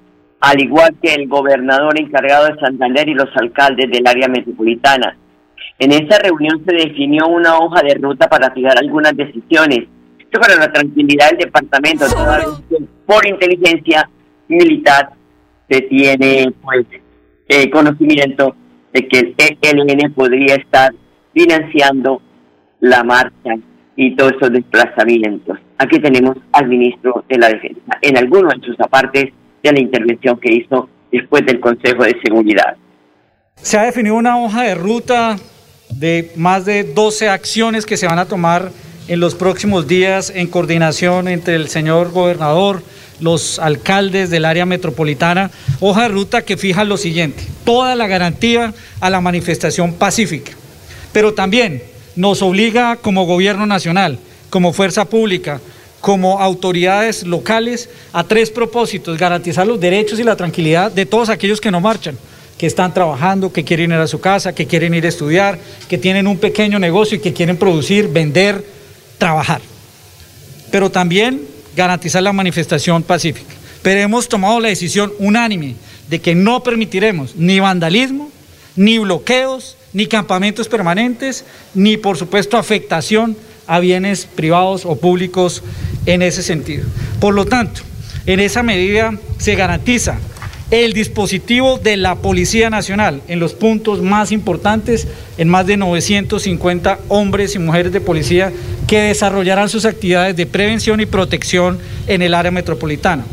al 0.40 0.60
igual 0.60 0.94
que 1.02 1.12
el 1.12 1.28
gobernador 1.28 2.00
encargado 2.00 2.46
de 2.46 2.58
Santander 2.60 3.06
y 3.10 3.14
los 3.14 3.28
alcaldes 3.36 3.90
del 3.90 4.06
área 4.06 4.26
metropolitana. 4.28 5.18
En 5.78 5.92
esa 5.92 6.18
reunión 6.18 6.62
se 6.64 6.74
definió 6.74 7.26
una 7.26 7.58
hoja 7.58 7.82
de 7.82 7.94
ruta 7.94 8.28
para 8.28 8.50
fijar 8.52 8.78
algunas 8.78 9.16
decisiones. 9.16 9.88
Esto 10.18 10.40
para 10.40 10.56
la 10.56 10.72
tranquilidad 10.72 11.30
del 11.30 11.38
departamento, 11.38 12.04
por 13.06 13.26
inteligencia 13.26 14.08
militar 14.48 15.10
se 15.68 15.80
tiene 15.82 16.52
pues 16.62 16.86
eh, 17.48 17.70
conocimiento 17.70 18.54
de 18.92 19.08
que 19.08 19.34
el 19.36 19.58
ELN 19.60 20.12
podría 20.12 20.54
estar 20.54 20.92
financiando 21.32 22.22
la 22.80 23.02
marcha 23.02 23.54
y 23.96 24.14
todos 24.14 24.34
esos 24.34 24.52
desplazamientos. 24.52 25.58
Aquí 25.78 25.98
tenemos 25.98 26.36
al 26.52 26.68
ministro 26.68 27.24
de 27.28 27.38
la 27.38 27.48
Defensa 27.48 27.98
en 28.00 28.16
alguno 28.16 28.48
de 28.50 28.64
sus 28.64 28.78
apartes 28.80 29.32
de 29.62 29.72
la 29.72 29.80
intervención 29.80 30.38
que 30.38 30.54
hizo 30.54 30.88
después 31.10 31.44
del 31.46 31.60
Consejo 31.60 32.04
de 32.04 32.16
Seguridad. 32.22 32.76
Se 33.56 33.78
ha 33.78 33.84
definido 33.84 34.16
una 34.16 34.38
hoja 34.38 34.62
de 34.62 34.74
ruta 34.74 35.36
de 35.98 36.32
más 36.36 36.64
de 36.64 36.84
12 36.84 37.28
acciones 37.28 37.86
que 37.86 37.96
se 37.96 38.06
van 38.06 38.18
a 38.18 38.26
tomar 38.26 38.72
en 39.06 39.20
los 39.20 39.34
próximos 39.34 39.86
días 39.86 40.32
en 40.34 40.46
coordinación 40.46 41.28
entre 41.28 41.56
el 41.56 41.68
señor 41.68 42.10
gobernador, 42.10 42.82
los 43.20 43.58
alcaldes 43.58 44.30
del 44.30 44.44
área 44.44 44.66
metropolitana, 44.66 45.50
hoja 45.80 46.02
de 46.02 46.08
ruta 46.08 46.42
que 46.42 46.56
fija 46.56 46.84
lo 46.84 46.96
siguiente, 46.96 47.44
toda 47.64 47.94
la 47.94 48.06
garantía 48.06 48.74
a 49.00 49.10
la 49.10 49.20
manifestación 49.20 49.94
pacífica, 49.94 50.52
pero 51.12 51.34
también 51.34 51.82
nos 52.16 52.42
obliga 52.42 52.96
como 52.96 53.26
gobierno 53.26 53.66
nacional, 53.66 54.18
como 54.50 54.72
fuerza 54.72 55.04
pública, 55.04 55.60
como 56.00 56.40
autoridades 56.40 57.22
locales, 57.22 57.88
a 58.12 58.24
tres 58.24 58.50
propósitos, 58.50 59.16
garantizar 59.16 59.66
los 59.66 59.80
derechos 59.80 60.18
y 60.18 60.24
la 60.24 60.36
tranquilidad 60.36 60.90
de 60.90 61.06
todos 61.06 61.28
aquellos 61.28 61.60
que 61.60 61.70
no 61.70 61.80
marchan 61.80 62.18
que 62.58 62.66
están 62.66 62.94
trabajando, 62.94 63.52
que 63.52 63.64
quieren 63.64 63.92
ir 63.92 63.98
a 63.98 64.06
su 64.06 64.20
casa, 64.20 64.54
que 64.54 64.66
quieren 64.66 64.94
ir 64.94 65.04
a 65.04 65.08
estudiar, 65.08 65.58
que 65.88 65.98
tienen 65.98 66.26
un 66.26 66.38
pequeño 66.38 66.78
negocio 66.78 67.16
y 67.16 67.20
que 67.20 67.32
quieren 67.32 67.56
producir, 67.56 68.08
vender, 68.08 68.64
trabajar. 69.18 69.60
Pero 70.70 70.90
también 70.90 71.42
garantizar 71.76 72.22
la 72.22 72.32
manifestación 72.32 73.02
pacífica. 73.02 73.54
Pero 73.82 74.00
hemos 74.00 74.28
tomado 74.28 74.60
la 74.60 74.68
decisión 74.68 75.12
unánime 75.18 75.74
de 76.08 76.20
que 76.20 76.34
no 76.34 76.62
permitiremos 76.62 77.36
ni 77.36 77.60
vandalismo, 77.60 78.30
ni 78.76 78.98
bloqueos, 78.98 79.76
ni 79.92 80.06
campamentos 80.06 80.68
permanentes, 80.68 81.44
ni 81.74 81.96
por 81.96 82.16
supuesto 82.16 82.56
afectación 82.56 83.36
a 83.66 83.80
bienes 83.80 84.26
privados 84.26 84.84
o 84.84 84.96
públicos 84.96 85.62
en 86.06 86.22
ese 86.22 86.42
sentido. 86.42 86.84
Por 87.20 87.34
lo 87.34 87.46
tanto, 87.46 87.82
en 88.26 88.40
esa 88.40 88.62
medida 88.62 89.12
se 89.38 89.54
garantiza 89.54 90.18
el 90.70 90.92
dispositivo 90.92 91.78
de 91.78 91.96
la 91.96 92.16
Policía 92.16 92.70
Nacional 92.70 93.20
en 93.28 93.38
los 93.38 93.54
puntos 93.54 94.02
más 94.02 94.32
importantes, 94.32 95.06
en 95.36 95.48
más 95.48 95.66
de 95.66 95.76
950 95.76 96.98
hombres 97.08 97.54
y 97.54 97.58
mujeres 97.58 97.92
de 97.92 98.00
policía 98.00 98.52
que 98.86 99.00
desarrollarán 99.00 99.68
sus 99.68 99.84
actividades 99.84 100.36
de 100.36 100.46
prevención 100.46 101.00
y 101.00 101.06
protección 101.06 101.78
en 102.06 102.22
el 102.22 102.34
área 102.34 102.50
metropolitana. 102.50 103.24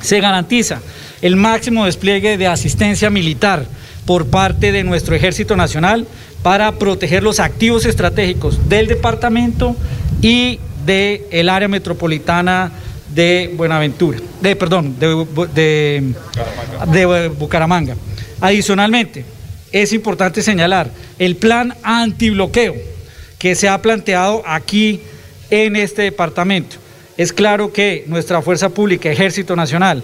Se 0.00 0.20
garantiza 0.20 0.80
el 1.22 1.36
máximo 1.36 1.84
despliegue 1.84 2.36
de 2.36 2.46
asistencia 2.46 3.10
militar 3.10 3.66
por 4.06 4.26
parte 4.26 4.72
de 4.72 4.82
nuestro 4.82 5.14
Ejército 5.14 5.56
Nacional 5.56 6.06
para 6.42 6.72
proteger 6.72 7.22
los 7.22 7.38
activos 7.38 7.84
estratégicos 7.84 8.68
del 8.68 8.86
departamento 8.86 9.76
y 10.22 10.58
del 10.86 11.48
área 11.48 11.68
metropolitana 11.68 12.72
de 13.14 13.52
Buenaventura, 13.56 14.18
de, 14.40 14.56
perdón, 14.56 14.96
de, 14.98 16.14
de, 16.92 17.28
Bucaramanga. 17.28 17.96
Adicionalmente, 18.40 19.24
es 19.72 19.92
importante 19.92 20.42
señalar 20.42 20.90
el 21.18 21.36
plan 21.36 21.74
antibloqueo 21.82 22.74
que 23.38 23.54
se 23.54 23.68
ha 23.68 23.80
planteado 23.80 24.42
aquí 24.46 25.00
en 25.50 25.76
este 25.76 26.02
departamento. 26.02 26.76
Es 27.16 27.32
claro 27.32 27.72
que 27.72 28.04
nuestra 28.06 28.42
fuerza 28.42 28.70
pública, 28.70 29.10
Ejército 29.10 29.56
Nacional, 29.56 30.02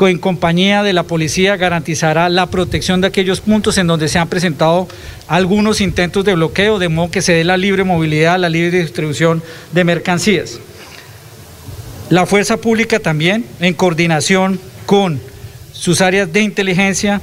en 0.00 0.18
compañía 0.18 0.84
de 0.84 0.92
la 0.92 1.02
policía, 1.02 1.56
garantizará 1.56 2.28
la 2.28 2.46
protección 2.46 3.00
de 3.00 3.08
aquellos 3.08 3.40
puntos 3.40 3.78
en 3.78 3.88
donde 3.88 4.08
se 4.08 4.18
han 4.18 4.28
presentado 4.28 4.86
algunos 5.26 5.80
intentos 5.80 6.24
de 6.24 6.34
bloqueo, 6.34 6.78
de 6.78 6.88
modo 6.88 7.10
que 7.10 7.22
se 7.22 7.32
dé 7.32 7.44
la 7.44 7.56
libre 7.56 7.82
movilidad, 7.82 8.38
la 8.38 8.48
libre 8.48 8.78
distribución 8.78 9.42
de 9.72 9.84
mercancías. 9.84 10.60
La 12.10 12.24
fuerza 12.24 12.56
pública 12.56 13.00
también, 13.00 13.44
en 13.60 13.74
coordinación 13.74 14.58
con 14.86 15.20
sus 15.74 16.00
áreas 16.00 16.32
de 16.32 16.40
inteligencia, 16.40 17.20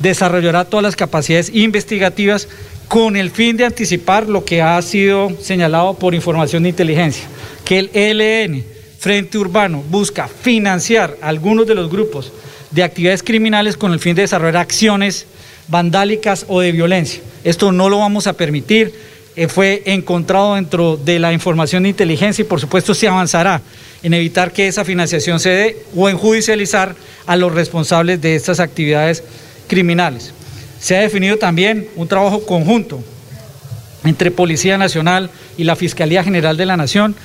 desarrollará 0.00 0.64
todas 0.64 0.82
las 0.82 0.96
capacidades 0.96 1.52
investigativas 1.54 2.48
con 2.88 3.16
el 3.16 3.30
fin 3.30 3.56
de 3.56 3.64
anticipar 3.64 4.28
lo 4.28 4.44
que 4.44 4.60
ha 4.60 4.82
sido 4.82 5.30
señalado 5.40 5.94
por 5.94 6.16
información 6.16 6.64
de 6.64 6.70
inteligencia, 6.70 7.24
que 7.64 7.78
el 7.78 7.90
ELN, 7.94 8.64
Frente 8.98 9.38
Urbano, 9.38 9.84
busca 9.88 10.26
financiar 10.26 11.16
algunos 11.22 11.68
de 11.68 11.76
los 11.76 11.88
grupos 11.88 12.32
de 12.72 12.82
actividades 12.82 13.22
criminales 13.22 13.76
con 13.76 13.92
el 13.92 14.00
fin 14.00 14.16
de 14.16 14.22
desarrollar 14.22 14.56
acciones 14.56 15.26
vandálicas 15.68 16.44
o 16.48 16.60
de 16.60 16.72
violencia. 16.72 17.22
Esto 17.44 17.70
no 17.70 17.88
lo 17.88 18.00
vamos 18.00 18.26
a 18.26 18.32
permitir 18.32 18.92
fue 19.48 19.82
encontrado 19.86 20.54
dentro 20.54 20.96
de 20.96 21.18
la 21.18 21.32
información 21.32 21.82
de 21.82 21.88
inteligencia 21.88 22.42
y 22.42 22.46
por 22.46 22.60
supuesto 22.60 22.94
se 22.94 23.08
avanzará 23.08 23.60
en 24.02 24.14
evitar 24.14 24.52
que 24.52 24.68
esa 24.68 24.84
financiación 24.84 25.40
se 25.40 25.48
dé 25.48 25.82
o 25.96 26.08
en 26.08 26.16
judicializar 26.16 26.94
a 27.26 27.36
los 27.36 27.52
responsables 27.52 28.20
de 28.20 28.36
estas 28.36 28.60
actividades 28.60 29.24
criminales. 29.66 30.32
Se 30.78 30.96
ha 30.96 31.00
definido 31.00 31.38
también 31.38 31.88
un 31.96 32.06
trabajo 32.06 32.44
conjunto 32.46 33.02
entre 34.04 34.30
Policía 34.30 34.78
Nacional 34.78 35.30
y 35.56 35.64
la 35.64 35.76
Fiscalía 35.76 36.22
General 36.22 36.56
de 36.56 36.66
la 36.66 36.76
Nación 36.76 37.16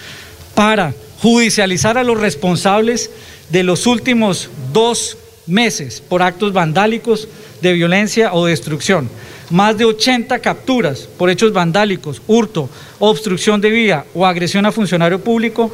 para 0.55 0.93
judicializar 1.21 1.97
a 1.97 2.03
los 2.03 2.19
responsables 2.19 3.11
de 3.49 3.63
los 3.63 3.85
últimos 3.85 4.49
dos 4.71 5.17
meses 5.45 6.01
por 6.01 6.21
actos 6.21 6.53
vandálicos 6.53 7.27
de 7.61 7.73
violencia 7.73 8.33
o 8.33 8.45
destrucción. 8.45 9.09
Más 9.51 9.77
de 9.77 9.85
80 9.85 10.39
capturas 10.39 11.07
por 11.17 11.29
hechos 11.29 11.51
vandálicos, 11.51 12.21
hurto, 12.27 12.69
obstrucción 12.99 13.59
de 13.61 13.71
vía 13.71 14.05
o 14.13 14.25
agresión 14.25 14.65
a 14.65 14.71
funcionario 14.71 15.23
público 15.23 15.71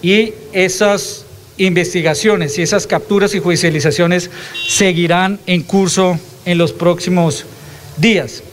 y 0.00 0.32
esas 0.52 1.26
investigaciones 1.58 2.58
y 2.58 2.62
esas 2.62 2.86
capturas 2.86 3.34
y 3.34 3.40
judicializaciones 3.40 4.30
seguirán 4.68 5.38
en 5.46 5.62
curso 5.62 6.18
en 6.44 6.58
los 6.58 6.72
próximos 6.72 7.44
días. 7.98 8.44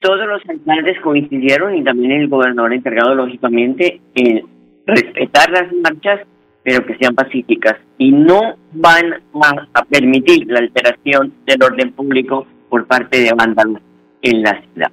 Todos 0.00 0.26
los 0.26 0.42
alcaldes 0.46 1.00
coincidieron 1.02 1.76
y 1.76 1.82
también 1.82 2.12
el 2.12 2.28
gobernador 2.28 2.74
encargado, 2.74 3.14
lógicamente, 3.14 4.02
en 4.14 4.42
respetar 4.86 5.50
las 5.50 5.72
marchas, 5.72 6.26
pero 6.64 6.84
que 6.84 6.96
sean 6.96 7.14
pacíficas 7.14 7.76
y 7.98 8.10
no 8.10 8.56
van 8.72 9.12
a, 9.74 9.84
permitir 9.84 10.46
la 10.48 10.60
alteración 10.60 11.32
del 11.46 11.62
orden 11.62 11.92
público 11.92 12.46
por 12.70 12.86
parte 12.86 13.20
de 13.20 13.32
vándalos 13.36 13.80
en 14.22 14.42
la 14.42 14.60
ciudad. 14.72 14.90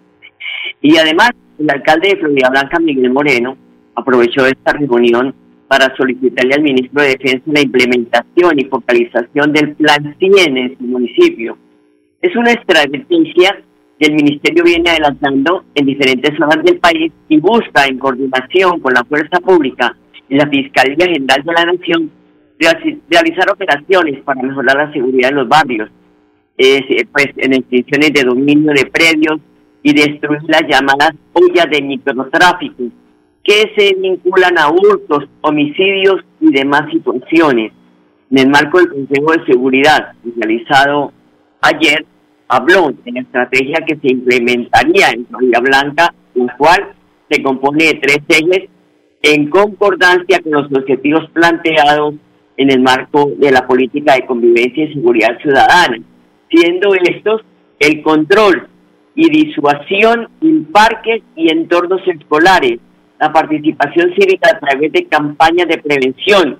Y 0.81 0.97
además, 0.97 1.31
el 1.57 1.69
alcalde 1.71 2.09
de 2.09 2.17
Florida 2.17 2.49
Blanca, 2.49 2.79
Miguel 2.79 3.11
Moreno, 3.11 3.57
aprovechó 3.95 4.45
esta 4.45 4.73
reunión 4.73 5.33
para 5.67 5.95
solicitarle 5.95 6.55
al 6.55 6.63
ministro 6.63 7.01
de 7.01 7.15
Defensa 7.17 7.43
la 7.45 7.61
implementación 7.61 8.59
y 8.59 8.65
focalización 8.65 9.53
del 9.53 9.73
Plan 9.75 10.15
100 10.19 10.57
en 10.57 10.77
su 10.77 10.83
municipio. 10.83 11.57
Es 12.21 12.35
una 12.35 12.51
estrategia 12.51 13.63
que 13.97 14.07
el 14.07 14.15
ministerio 14.15 14.63
viene 14.65 14.89
adelantando 14.89 15.63
en 15.73 15.85
diferentes 15.85 16.37
zonas 16.37 16.61
del 16.63 16.77
país 16.79 17.13
y 17.29 17.39
busca, 17.39 17.85
en 17.85 17.97
coordinación 17.97 18.81
con 18.81 18.93
la 18.93 19.05
fuerza 19.05 19.39
pública 19.39 19.95
la 20.37 20.47
Fiscalía 20.47 21.05
General 21.05 21.43
de 21.43 21.53
la 21.53 21.65
Nación, 21.65 22.11
realizar 23.09 23.51
operaciones 23.51 24.21
para 24.23 24.41
mejorar 24.41 24.77
la 24.77 24.93
seguridad 24.93 25.31
en 25.31 25.37
los 25.37 25.47
barrios, 25.47 25.89
eh, 26.57 27.05
pues 27.11 27.27
en 27.37 27.53
extinciones 27.53 28.13
de 28.13 28.23
dominio 28.23 28.71
de 28.73 28.85
predios 28.85 29.39
y 29.83 29.93
destruir 29.93 30.41
las 30.47 30.61
llamadas 30.69 31.11
ollas 31.33 31.65
de 31.71 31.81
microtráfico 31.81 32.83
que 33.43 33.71
se 33.75 33.95
vinculan 33.95 34.57
a 34.57 34.69
hurtos, 34.69 35.27
homicidios 35.41 36.23
y 36.39 36.51
demás 36.51 36.83
situaciones. 36.91 37.73
En 38.29 38.37
el 38.37 38.49
marco 38.49 38.77
del 38.77 38.89
Consejo 38.89 39.31
de 39.33 39.45
Seguridad 39.45 40.13
realizado 40.37 41.11
ayer, 41.61 42.05
habló 42.47 42.91
de 43.03 43.11
la 43.11 43.21
estrategia 43.21 43.83
que 43.85 43.95
se 43.95 44.13
implementaría 44.13 45.09
en 45.09 45.25
Florida 45.25 45.59
Blanca, 45.59 46.13
la 46.35 46.57
cual 46.57 46.93
se 47.29 47.41
compone 47.41 47.85
de 47.85 47.93
tres 47.95 48.19
ejes 48.27 48.69
en 49.21 49.49
concordancia 49.49 50.39
con 50.41 50.51
los 50.51 50.71
objetivos 50.71 51.29
planteados 51.31 52.15
en 52.57 52.71
el 52.71 52.81
marco 52.81 53.31
de 53.37 53.51
la 53.51 53.65
política 53.67 54.15
de 54.15 54.25
convivencia 54.25 54.85
y 54.85 54.93
seguridad 54.93 55.39
ciudadana, 55.41 55.99
siendo 56.49 56.93
estos 56.95 57.41
el 57.79 58.01
control 58.01 58.67
y 59.15 59.29
disuasión 59.29 60.29
en 60.41 60.65
parques 60.65 61.23
y 61.35 61.51
entornos 61.51 62.01
escolares, 62.07 62.79
la 63.19 63.31
participación 63.31 64.13
cívica 64.15 64.51
a 64.51 64.59
través 64.59 64.91
de 64.91 65.05
campañas 65.05 65.67
de 65.67 65.77
prevención, 65.77 66.59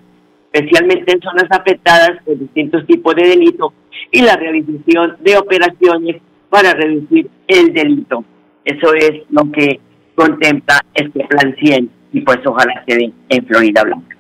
especialmente 0.52 1.13
en 1.13 1.21
zonas 1.21 1.47
afectadas 1.50 2.21
por 2.24 2.38
distintos 2.38 2.86
tipos 2.86 3.15
de 3.15 3.28
delitos, 3.28 3.74
y 4.12 4.21
la 4.21 4.36
realización 4.36 5.17
de 5.21 5.38
operaciones 5.38 6.21
para 6.50 6.74
reducir 6.74 7.30
el 7.47 7.74
delito. 7.74 8.24
Eso 8.65 8.93
es 8.93 9.24
lo 9.30 9.52
que 9.52 9.80
contempla 10.15 10.82
este 10.93 11.26
plan 11.26 11.56
100 11.58 12.01
y 12.12 12.21
pues 12.21 12.39
ojalá 12.45 12.84
se 12.88 12.95
dé 12.95 13.12
en 13.30 13.45
Florida 13.45 13.84
Blanca. 13.84 14.17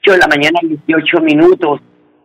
8 0.00 0.12
de 0.12 0.18
la 0.18 0.26
mañana, 0.28 0.60
18 0.62 1.20
minutos. 1.20 1.80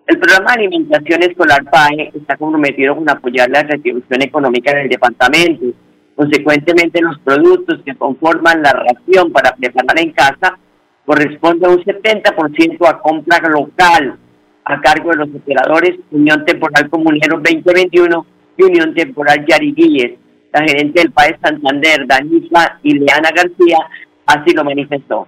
El 0.07 0.19
programa 0.19 0.53
de 0.53 0.65
alimentación 0.65 1.23
escolar 1.23 1.63
PAE 1.69 2.11
está 2.13 2.35
comprometido 2.37 2.95
con 2.95 3.09
apoyar 3.09 3.49
la 3.49 3.63
retribución 3.63 4.21
económica 4.21 4.75
del 4.75 4.89
departamento 4.89 5.73
Consecuentemente, 6.15 7.01
los 7.01 7.17
productos 7.19 7.81
que 7.83 7.95
conforman 7.95 8.61
la 8.61 8.71
ración 8.71 9.31
para 9.31 9.55
preparar 9.55 9.99
en 9.99 10.11
casa 10.11 10.59
corresponden 11.05 11.69
a 11.69 11.73
un 11.73 11.83
70% 11.83 12.87
a 12.87 12.99
compra 12.99 13.39
local 13.49 14.17
a 14.65 14.79
cargo 14.79 15.09
de 15.09 15.17
los 15.17 15.29
operadores 15.29 15.99
Unión 16.11 16.45
Temporal 16.45 16.89
Comunero 16.89 17.39
2021 17.39 18.25
y 18.57 18.63
Unión 18.63 18.93
Temporal 18.93 19.43
Yariguíes. 19.45 20.19
La 20.53 20.61
gerente 20.61 21.01
del 21.01 21.11
país 21.11 21.35
Santander, 21.41 22.05
Danisa 22.05 22.79
Ileana 22.83 23.31
García, 23.35 23.77
así 24.25 24.53
lo 24.55 24.63
manifestó. 24.63 25.27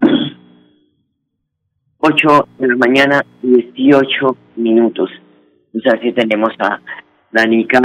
8 1.98 2.48
de 2.58 2.68
la 2.68 2.76
mañana, 2.76 3.24
18 3.42 4.36
minutos. 4.56 5.10
O 5.74 5.80
sea, 5.80 5.98
tenemos 6.14 6.50
a 6.58 6.80
Danica 7.30 7.80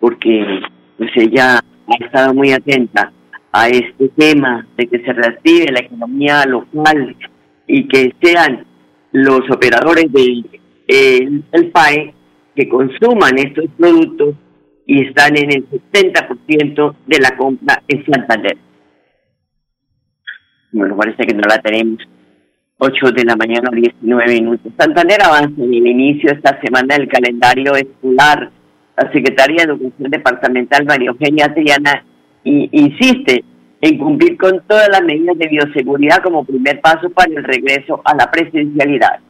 porque 0.00 0.60
pues 0.96 1.10
ella 1.16 1.58
ha 1.58 2.04
estado 2.04 2.34
muy 2.34 2.52
atenta 2.52 3.12
a 3.52 3.68
este 3.68 4.08
tema 4.16 4.66
de 4.76 4.86
que 4.86 5.00
se 5.04 5.12
reactive 5.12 5.72
la 5.72 5.80
economía 5.80 6.44
local 6.46 7.16
y 7.66 7.88
que 7.88 8.14
sean 8.22 8.64
los 9.12 9.40
operadores 9.50 10.10
del 10.12 10.48
el 10.88 11.70
PAE 11.70 12.14
que 12.54 12.68
consuman 12.68 13.38
estos 13.38 13.66
productos 13.76 14.34
y 14.88 15.06
están 15.06 15.36
en 15.36 15.52
el 15.52 15.68
70% 15.68 16.96
de 17.06 17.18
la 17.20 17.36
compra 17.36 17.82
en 17.86 18.06
Santander. 18.06 18.56
Bueno, 20.72 20.96
parece 20.96 21.24
que 21.26 21.34
no 21.34 21.42
la 21.46 21.58
tenemos. 21.58 21.98
8 22.78 23.12
de 23.12 23.24
la 23.24 23.36
mañana, 23.36 23.68
19 23.70 24.32
minutos. 24.32 24.72
Santander 24.78 25.22
avanza 25.22 25.62
en 25.62 25.74
el 25.74 25.86
inicio 25.86 26.32
esta 26.32 26.58
semana 26.62 26.96
del 26.96 27.06
calendario 27.06 27.74
escolar 27.74 28.50
la 28.96 29.12
Secretaría 29.12 29.66
de 29.66 29.72
Educación 29.72 30.10
Departamental, 30.10 30.84
María 30.86 31.10
Eugenia 31.10 31.52
Triana, 31.54 32.04
insiste 32.44 33.44
en 33.82 33.98
cumplir 33.98 34.38
con 34.38 34.62
todas 34.66 34.88
las 34.88 35.02
medidas 35.02 35.36
de 35.36 35.48
bioseguridad 35.48 36.22
como 36.22 36.44
primer 36.44 36.80
paso 36.80 37.10
para 37.10 37.30
el 37.30 37.44
regreso 37.44 38.00
a 38.04 38.16
la 38.16 38.30
presencialidad. 38.30 39.20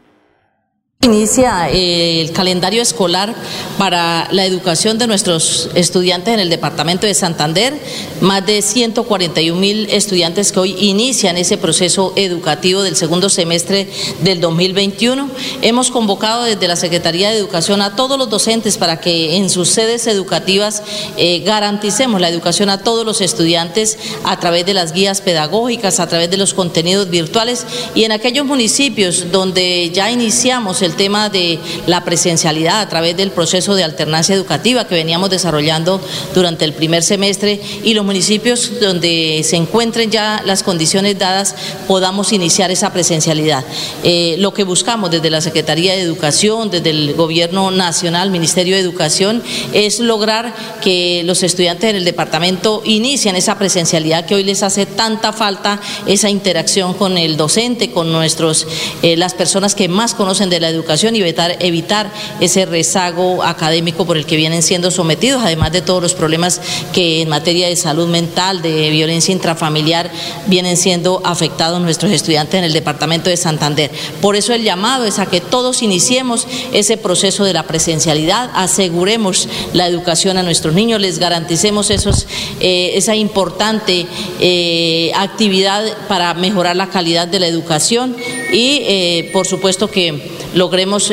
Inicia 1.00 1.70
eh, 1.70 2.20
el 2.20 2.32
calendario 2.32 2.82
escolar 2.82 3.32
para 3.78 4.26
la 4.32 4.44
educación 4.44 4.98
de 4.98 5.06
nuestros 5.06 5.70
estudiantes 5.76 6.34
en 6.34 6.40
el 6.40 6.50
departamento 6.50 7.06
de 7.06 7.14
Santander, 7.14 7.72
más 8.20 8.44
de 8.44 8.60
141 8.62 9.60
mil 9.60 9.88
estudiantes 9.90 10.50
que 10.50 10.58
hoy 10.58 10.74
inician 10.76 11.36
ese 11.36 11.56
proceso 11.56 12.12
educativo 12.16 12.82
del 12.82 12.96
segundo 12.96 13.28
semestre 13.28 13.88
del 14.22 14.40
2021. 14.40 15.30
Hemos 15.62 15.92
convocado 15.92 16.42
desde 16.42 16.66
la 16.66 16.74
Secretaría 16.74 17.30
de 17.30 17.38
Educación 17.38 17.80
a 17.80 17.94
todos 17.94 18.18
los 18.18 18.28
docentes 18.28 18.76
para 18.76 18.98
que 18.98 19.36
en 19.36 19.50
sus 19.50 19.68
sedes 19.68 20.08
educativas 20.08 20.82
eh, 21.16 21.44
garanticemos 21.46 22.20
la 22.20 22.28
educación 22.28 22.70
a 22.70 22.82
todos 22.82 23.06
los 23.06 23.20
estudiantes 23.20 23.98
a 24.24 24.40
través 24.40 24.66
de 24.66 24.74
las 24.74 24.92
guías 24.92 25.20
pedagógicas, 25.20 26.00
a 26.00 26.08
través 26.08 26.28
de 26.28 26.38
los 26.38 26.54
contenidos 26.54 27.08
virtuales 27.08 27.64
y 27.94 28.02
en 28.02 28.10
aquellos 28.10 28.44
municipios 28.44 29.30
donde 29.30 29.92
ya 29.94 30.10
iniciamos 30.10 30.82
el 30.82 30.87
el 30.88 30.96
tema 30.96 31.28
de 31.28 31.58
la 31.86 32.02
presencialidad 32.02 32.80
a 32.80 32.88
través 32.88 33.16
del 33.16 33.30
proceso 33.30 33.74
de 33.74 33.84
alternancia 33.84 34.34
educativa 34.34 34.86
que 34.86 34.94
veníamos 34.94 35.28
desarrollando 35.28 36.00
durante 36.34 36.64
el 36.64 36.72
primer 36.72 37.02
semestre 37.02 37.60
y 37.84 37.92
los 37.92 38.04
municipios 38.04 38.80
donde 38.80 39.42
se 39.44 39.56
encuentren 39.56 40.10
ya 40.10 40.42
las 40.46 40.62
condiciones 40.62 41.18
dadas 41.18 41.54
podamos 41.86 42.32
iniciar 42.32 42.70
esa 42.70 42.92
presencialidad. 42.92 43.64
Eh, 44.02 44.36
lo 44.38 44.54
que 44.54 44.64
buscamos 44.64 45.10
desde 45.10 45.28
la 45.28 45.42
Secretaría 45.42 45.92
de 45.92 46.00
Educación, 46.00 46.70
desde 46.70 46.90
el 46.90 47.14
Gobierno 47.14 47.70
Nacional, 47.70 48.30
Ministerio 48.30 48.74
de 48.74 48.80
Educación, 48.80 49.42
es 49.74 50.00
lograr 50.00 50.54
que 50.82 51.22
los 51.24 51.42
estudiantes 51.42 51.90
en 51.90 51.96
el 51.96 52.04
departamento 52.04 52.82
inicien 52.84 53.36
esa 53.36 53.58
presencialidad 53.58 54.24
que 54.24 54.34
hoy 54.34 54.44
les 54.44 54.62
hace 54.62 54.86
tanta 54.86 55.32
falta, 55.32 55.80
esa 56.06 56.30
interacción 56.30 56.94
con 56.94 57.18
el 57.18 57.36
docente, 57.36 57.90
con 57.90 58.10
nuestros, 58.10 58.66
eh, 59.02 59.16
las 59.16 59.34
personas 59.34 59.74
que 59.74 59.88
más 59.88 60.14
conocen 60.14 60.48
de 60.48 60.60
la 60.60 60.68
educación 60.68 60.77
educación 60.78 61.16
y 61.16 61.20
evitar, 61.20 62.10
ese 62.40 62.66
rezago 62.66 63.42
académico 63.42 64.06
por 64.06 64.16
el 64.16 64.26
que 64.26 64.36
vienen 64.36 64.62
siendo 64.62 64.90
sometidos, 64.90 65.42
además 65.44 65.72
de 65.72 65.82
todos 65.82 66.02
los 66.02 66.14
problemas 66.14 66.60
que 66.92 67.22
en 67.22 67.28
materia 67.28 67.68
de 67.68 67.76
salud 67.76 68.08
mental, 68.08 68.62
de 68.62 68.90
violencia 68.90 69.32
intrafamiliar, 69.32 70.10
vienen 70.46 70.76
siendo 70.76 71.20
afectados 71.24 71.80
nuestros 71.80 72.12
estudiantes 72.12 72.58
en 72.58 72.64
el 72.64 72.72
departamento 72.72 73.30
de 73.30 73.36
Santander. 73.36 73.90
Por 74.20 74.36
eso 74.36 74.54
el 74.54 74.62
llamado 74.62 75.04
es 75.04 75.18
a 75.18 75.26
que 75.26 75.40
todos 75.40 75.82
iniciemos 75.82 76.46
ese 76.72 76.96
proceso 76.96 77.44
de 77.44 77.52
la 77.52 77.64
presencialidad, 77.64 78.50
aseguremos 78.54 79.48
la 79.72 79.86
educación 79.86 80.38
a 80.38 80.42
nuestros 80.42 80.74
niños, 80.74 81.00
les 81.00 81.18
garanticemos 81.18 81.90
eh, 81.90 82.92
esa 82.94 83.14
importante 83.16 84.06
eh, 84.40 85.12
actividad 85.14 85.84
para 86.08 86.34
mejorar 86.34 86.76
la 86.76 86.88
calidad 86.88 87.28
de 87.28 87.40
la 87.40 87.46
educación 87.46 88.16
y, 88.52 88.82
eh, 88.82 89.30
por 89.32 89.46
supuesto, 89.46 89.90
que 89.90 90.37
logremos 90.54 91.10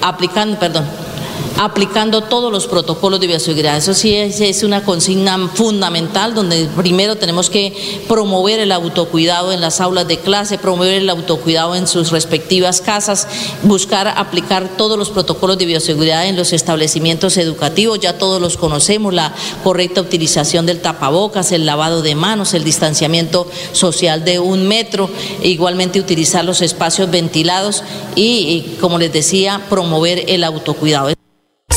aplicando, 0.00 0.58
perdón, 0.58 0.84
aplicando 1.58 2.22
todos 2.22 2.50
los 2.50 2.66
protocolos 2.66 3.20
de 3.20 3.26
bioseguridad. 3.26 3.76
Eso 3.76 3.94
sí 3.94 4.14
es, 4.14 4.62
una 4.62 4.84
consigna 4.84 5.38
fundamental 5.54 6.34
donde 6.34 6.68
primero 6.76 7.16
tenemos 7.16 7.50
que 7.50 8.02
promover 8.08 8.60
el 8.60 8.72
autocuidado 8.72 9.52
en 9.52 9.60
las 9.60 9.80
aulas 9.80 10.08
de 10.08 10.18
clase, 10.18 10.58
promover 10.58 10.94
el 10.94 11.10
autocuidado 11.10 11.74
en 11.74 11.86
sus 11.86 12.10
respectivas 12.10 12.80
casas, 12.80 13.26
buscar 13.62 14.08
aplicar 14.08 14.76
todos 14.76 14.98
los 14.98 15.10
protocolos 15.10 15.58
de 15.58 15.66
bioseguridad 15.66 16.26
en 16.26 16.36
los 16.36 16.52
establecimientos 16.52 17.36
educativos, 17.36 18.00
ya 18.00 18.18
todos 18.18 18.40
los 18.40 18.56
conocemos, 18.56 19.14
la 19.14 19.34
correcta 19.62 20.00
utilización 20.00 20.66
del 20.66 20.80
tapabocas, 20.80 21.52
el 21.52 21.66
lavado 21.66 22.02
de 22.02 22.14
manos, 22.14 22.54
el 22.54 22.64
distanciamiento 22.64 23.46
social 23.72 24.24
de 24.24 24.38
un 24.38 24.66
metro, 24.66 25.10
igualmente 25.42 26.00
utilizar 26.00 26.44
los 26.44 26.62
espacios 26.62 27.10
ventilados 27.10 27.82
y 28.14 28.76
como 28.80 28.98
les 28.98 29.12
decía, 29.12 29.60
promover 29.68 30.24
el 30.28 30.44
autocuidado. 30.44 31.10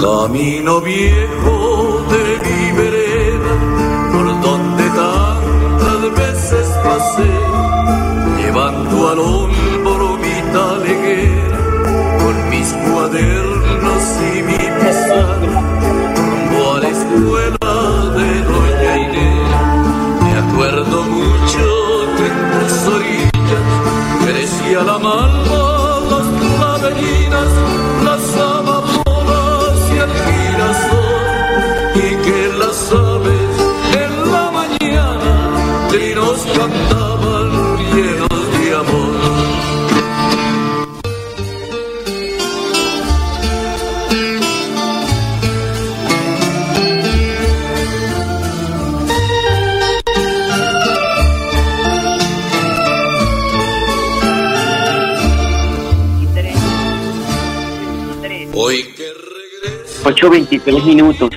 Camino 0.00 0.80
viejo 0.80 2.04
de 2.10 2.24
mi 2.44 2.72
vereda, 2.76 3.54
por 4.12 4.26
donde 4.40 4.84
tantas 4.90 6.00
veces 6.16 6.66
pasé, 6.84 7.30
llevando 8.38 9.08
al 9.08 9.18
hombro 9.18 9.81
aman 25.04 25.61
8.23 60.04 60.84
minutos. 60.84 61.30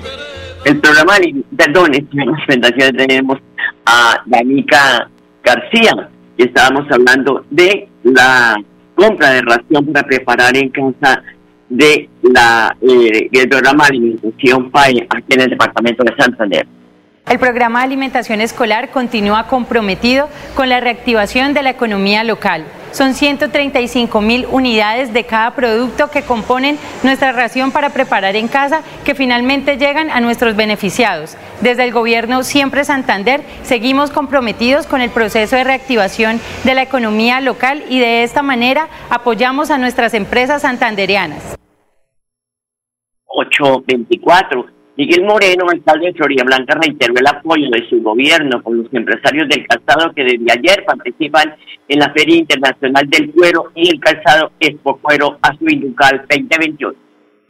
El 0.66 0.80
programa, 0.80 1.14
perdón, 1.56 1.92
las 2.12 2.46
presentaciones 2.46 3.08
tenemos 3.08 3.40
a 3.86 4.22
Danica 4.26 5.10
García, 5.44 6.10
y 6.38 6.44
estábamos 6.44 6.86
hablando 6.92 7.46
de 7.50 7.88
la 8.04 8.56
compra 8.96 9.32
de 9.32 9.42
ración 9.42 9.86
para 9.94 10.08
preparar 10.08 10.58
en 10.58 10.70
casa 10.70 11.22
de 11.70 12.10
la 12.22 12.76
eh, 12.82 13.30
el 13.32 13.50
programa 13.50 13.86
de 13.86 13.90
alimentación 13.90 14.72
PAE 14.72 15.08
aquí 15.10 15.34
en 15.34 15.42
el 15.42 15.50
departamento 15.52 16.04
de 16.04 16.16
Santander. 16.16 16.68
El 17.28 17.40
programa 17.40 17.80
de 17.80 17.86
alimentación 17.86 18.42
escolar 18.42 18.92
continúa 18.92 19.48
comprometido 19.48 20.30
con 20.56 20.70
la 20.70 20.80
reactivación 20.80 21.54
de 21.54 21.64
la 21.64 21.72
economía 21.72 22.24
local. 22.24 22.66
Son 22.96 23.14
135 23.14 24.22
mil 24.22 24.48
unidades 24.50 25.12
de 25.12 25.26
cada 25.26 25.52
producto 25.52 26.10
que 26.10 26.22
componen 26.22 26.80
nuestra 27.04 27.34
ración 27.34 27.72
para 27.74 27.90
preparar 27.90 28.38
en 28.38 28.48
casa 28.48 28.84
que 29.04 29.16
finalmente 29.16 29.76
llegan 29.76 30.10
a 30.10 30.22
nuestros 30.22 30.56
beneficiados. 30.56 31.36
Desde 31.60 31.84
el 31.84 31.92
gobierno 31.92 32.44
Siempre 32.44 32.86
Santander 32.86 33.42
seguimos 33.64 34.12
comprometidos 34.12 34.88
con 34.88 35.02
el 35.02 35.10
proceso 35.10 35.58
de 35.58 35.66
reactivación 35.66 36.40
de 36.64 36.74
la 36.74 36.84
economía 36.84 37.42
local 37.42 37.84
y 37.90 38.00
de 38.00 38.24
esta 38.24 38.42
manera 38.42 38.88
apoyamos 39.10 39.72
a 39.72 39.78
nuestras 39.78 40.14
empresas 40.14 40.62
santandereanas. 40.62 41.58
824 43.26 44.75
Miguel 44.98 45.26
Moreno, 45.26 45.66
alcalde 45.70 46.08
de 46.08 46.14
Florida 46.14 46.44
Blanca, 46.46 46.80
reiteró 46.82 47.14
el 47.18 47.28
apoyo 47.28 47.70
de 47.70 47.88
su 47.90 48.02
gobierno 48.02 48.64
con 48.64 48.78
los 48.78 48.94
empresarios 48.94 49.50
del 49.50 49.68
calzado 49.68 50.14
que 50.14 50.24
desde 50.24 50.52
ayer 50.52 50.86
participan 50.86 51.54
en 51.90 52.00
la 52.00 52.12
Feria 52.12 52.38
Internacional 52.38 53.06
del 53.10 53.32
Cuero 53.32 53.72
y 53.76 53.90
el 53.90 54.00
Calzado 54.00 54.52
Expo 54.60 54.98
Cuero 54.98 55.38
Azuinducal 55.42 56.26
2028. 56.30 57.05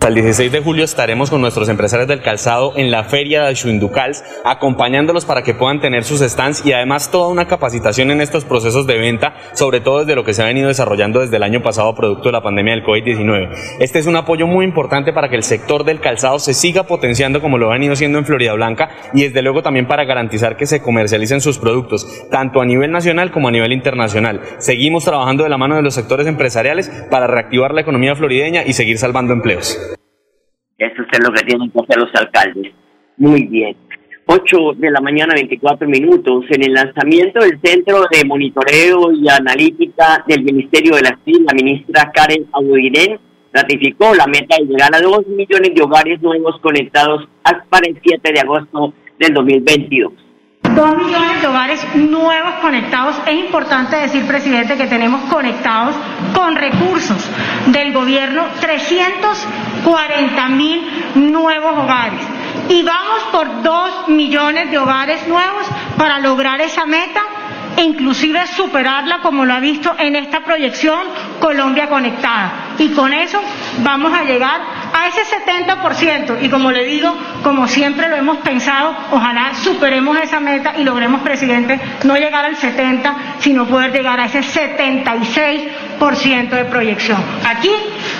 Hasta 0.05 0.19
el 0.19 0.23
16 0.23 0.51
de 0.51 0.61
julio 0.61 0.85
estaremos 0.85 1.31
con 1.31 1.41
nuestros 1.41 1.67
empresarios 1.67 2.07
del 2.07 2.21
calzado 2.21 2.73
en 2.75 2.91
la 2.91 3.05
feria 3.05 3.45
de 3.45 3.55
Shuindukals, 3.55 4.23
acompañándolos 4.43 5.25
para 5.25 5.41
que 5.41 5.55
puedan 5.55 5.79
tener 5.79 6.03
sus 6.03 6.19
stands 6.19 6.63
y 6.63 6.73
además 6.73 7.09
toda 7.09 7.29
una 7.29 7.47
capacitación 7.47 8.11
en 8.11 8.21
estos 8.21 8.45
procesos 8.45 8.85
de 8.85 8.99
venta, 8.99 9.33
sobre 9.53 9.79
todo 9.79 10.01
desde 10.01 10.13
lo 10.13 10.23
que 10.23 10.35
se 10.35 10.43
ha 10.43 10.45
venido 10.45 10.67
desarrollando 10.67 11.21
desde 11.21 11.37
el 11.37 11.41
año 11.41 11.63
pasado 11.63 11.95
producto 11.95 12.25
de 12.25 12.33
la 12.33 12.43
pandemia 12.43 12.75
del 12.75 12.83
COVID-19. 12.83 13.49
Este 13.79 13.97
es 13.97 14.05
un 14.05 14.15
apoyo 14.15 14.45
muy 14.45 14.63
importante 14.63 15.11
para 15.11 15.27
que 15.27 15.37
el 15.37 15.43
sector 15.43 15.83
del 15.83 15.99
calzado 15.99 16.37
se 16.37 16.53
siga 16.53 16.83
potenciando 16.83 17.41
como 17.41 17.57
lo 17.57 17.71
ha 17.71 17.73
venido 17.73 17.95
siendo 17.95 18.19
en 18.19 18.25
Florida 18.25 18.53
Blanca 18.53 18.91
y 19.11 19.23
desde 19.23 19.41
luego 19.41 19.63
también 19.63 19.87
para 19.87 20.05
garantizar 20.05 20.55
que 20.55 20.67
se 20.67 20.83
comercialicen 20.83 21.41
sus 21.41 21.57
productos, 21.57 22.05
tanto 22.29 22.61
a 22.61 22.65
nivel 22.65 22.91
nacional 22.91 23.31
como 23.31 23.47
a 23.47 23.51
nivel 23.51 23.71
internacional. 23.71 24.39
Seguimos 24.59 25.03
trabajando 25.03 25.41
de 25.45 25.49
la 25.49 25.57
mano 25.57 25.75
de 25.75 25.81
los 25.81 25.95
sectores 25.95 26.27
empresariales 26.27 26.91
para 27.09 27.25
reactivar 27.25 27.73
la 27.73 27.81
economía 27.81 28.15
florideña 28.15 28.61
y 28.63 28.73
seguir 28.73 28.99
salvando 28.99 29.33
empleos. 29.33 29.94
Eso 30.77 31.03
es 31.09 31.19
lo 31.19 31.33
que 31.33 31.43
tienen 31.43 31.71
que 31.71 31.79
hacer 31.79 31.97
los 31.97 32.13
alcaldes. 32.15 32.73
Muy 33.17 33.43
bien. 33.47 33.77
8 34.27 34.73
de 34.77 34.91
la 34.91 35.01
mañana, 35.01 35.33
24 35.35 35.87
minutos. 35.87 36.45
En 36.49 36.63
el 36.63 36.73
lanzamiento 36.73 37.39
del 37.39 37.59
Centro 37.63 38.05
de 38.11 38.25
Monitoreo 38.25 39.11
y 39.13 39.29
Analítica 39.29 40.23
del 40.27 40.43
Ministerio 40.43 40.95
de 40.95 41.03
la 41.03 41.19
CIN, 41.23 41.45
la 41.45 41.53
ministra 41.53 42.11
Karen 42.13 42.47
Audinen 42.51 43.19
ratificó 43.53 44.13
la 44.13 44.27
meta 44.27 44.57
de 44.57 44.65
llegar 44.65 44.93
a 44.93 44.99
2 44.99 45.27
millones 45.27 45.73
de 45.73 45.81
hogares 45.81 46.21
nuevos 46.21 46.59
conectados 46.59 47.27
para 47.69 47.87
el 47.87 47.97
7 48.03 48.33
de 48.33 48.39
agosto 48.39 48.93
del 49.19 49.33
2022. 49.33 50.24
2 50.75 50.97
millones 50.97 51.41
de 51.41 51.47
hogares 51.47 51.95
nuevos 51.95 52.55
conectados. 52.61 53.15
Es 53.25 53.39
importante 53.39 53.95
decir, 53.95 54.27
presidente, 54.27 54.75
que 54.75 54.87
tenemos 54.87 55.21
conectados 55.31 55.95
con 56.33 56.55
recursos 56.55 57.29
del 57.67 57.93
gobierno 57.93 58.45
340 58.59 60.49
mil 60.49 60.81
nuevos 61.15 61.77
hogares. 61.79 62.21
Y 62.67 62.83
vamos 62.83 63.23
por 63.31 63.61
2 63.63 64.09
millones 64.09 64.69
de 64.69 64.77
hogares 64.77 65.25
nuevos 65.27 65.65
para 65.97 66.19
lograr 66.19 66.59
esa 66.61 66.85
meta 66.85 67.21
e 67.77 67.83
inclusive 67.83 68.45
superarla 68.47 69.19
como 69.19 69.45
lo 69.45 69.53
ha 69.53 69.59
visto 69.59 69.93
en 69.97 70.15
esta 70.15 70.41
proyección 70.41 70.99
Colombia 71.39 71.87
Conectada. 71.87 72.75
Y 72.77 72.89
con 72.89 73.13
eso 73.13 73.41
vamos 73.79 74.13
a 74.13 74.23
llegar 74.23 74.61
a 74.95 75.07
ese 75.09 75.21
70% 75.45 76.41
y 76.41 76.49
como 76.49 76.71
le 76.71 76.85
digo, 76.85 77.13
como 77.43 77.67
siempre 77.67 78.07
lo 78.07 78.15
hemos 78.15 78.37
pensado, 78.37 78.95
ojalá 79.11 79.53
superemos 79.53 80.17
esa 80.17 80.39
meta 80.39 80.75
y 80.77 80.85
logremos, 80.85 81.19
presidente, 81.21 81.77
no 82.05 82.15
llegar 82.15 82.45
al 82.45 82.55
70, 82.55 83.13
sino 83.39 83.67
poder 83.67 83.91
llegar 83.91 84.21
a 84.21 84.25
ese 84.25 84.39
76% 84.39 86.49
de 86.49 86.65
proyección. 86.65 87.17
Aquí 87.45 87.71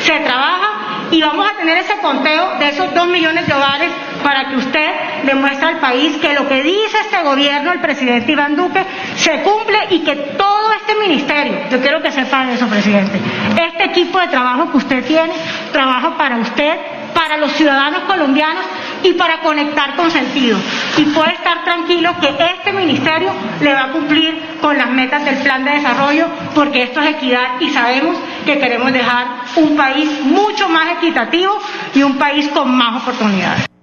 se 0.02 0.20
trabaja 0.20 0.76
y 1.12 1.22
vamos 1.22 1.50
a 1.50 1.56
tener 1.56 1.78
ese 1.78 1.98
conteo 2.00 2.58
de 2.60 2.68
esos 2.70 2.94
dos 2.94 3.08
millones 3.08 3.48
de 3.48 3.54
hogares 3.54 3.90
para 4.26 4.50
que 4.50 4.56
usted 4.56 4.90
demuestre 5.24 5.68
al 5.68 5.80
país 5.80 6.18
que 6.18 6.34
lo 6.34 6.48
que 6.48 6.64
dice 6.64 6.98
este 7.00 7.22
gobierno, 7.22 7.72
el 7.72 7.80
presidente 7.80 8.32
Iván 8.32 8.56
Duque, 8.56 8.84
se 9.18 9.44
cumple 9.44 9.78
y 9.92 10.00
que 10.00 10.16
todo 10.36 10.74
este 10.74 10.96
ministerio, 10.96 11.54
yo 11.70 11.80
quiero 11.80 12.02
que 12.02 12.12
sepan 12.12 12.50
eso, 12.50 12.68
presidente, 12.68 13.20
este 13.56 13.84
equipo 13.84 14.20
de 14.20 14.28
trabajo 14.30 14.72
que 14.72 14.78
usted 14.78 15.06
tiene, 15.06 15.32
trabaja 15.72 16.18
para 16.18 16.38
usted, 16.38 16.76
para 17.14 17.38
los 17.38 17.52
ciudadanos 17.52 18.00
colombianos 18.08 18.66
y 19.04 19.14
para 19.14 19.42
conectar 19.42 19.96
con 19.96 20.10
sentido. 20.10 20.58
Y 20.98 21.04
puede 21.04 21.34
estar 21.34 21.64
tranquilo 21.64 22.16
que 22.20 22.30
este 22.30 22.74
ministerio 22.74 23.32
le 23.62 23.76
va 23.76 23.84
a 23.84 23.92
cumplir 23.92 24.58
con 24.60 24.76
las 24.76 24.90
metas 24.90 25.24
del 25.24 25.36
plan 25.36 25.64
de 25.64 25.70
desarrollo, 25.70 26.26
porque 26.56 26.82
esto 26.82 27.00
es 27.02 27.12
equidad 27.12 27.60
y 27.60 27.70
sabemos 27.70 28.18
que 28.44 28.58
queremos 28.58 28.92
dejar 28.92 29.28
un 29.56 29.78
país 29.78 30.10
mucho 30.24 30.68
más 30.68 30.94
equitativo 30.98 31.56
y 31.94 32.02
un 32.02 32.18
país 32.18 32.48
con 32.48 32.76
más 32.76 33.04
oportunidades. 33.04 33.75